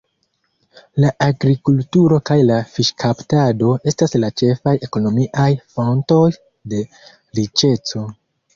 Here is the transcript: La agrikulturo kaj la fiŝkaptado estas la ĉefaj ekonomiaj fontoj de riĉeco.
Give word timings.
La 1.03 1.09
agrikulturo 1.25 2.17
kaj 2.29 2.37
la 2.51 2.57
fiŝkaptado 2.77 3.69
estas 3.93 4.17
la 4.25 4.33
ĉefaj 4.43 4.75
ekonomiaj 4.89 5.47
fontoj 5.77 6.25
de 6.75 6.83
riĉeco. 7.41 8.07